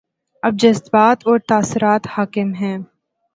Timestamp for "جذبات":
0.59-1.27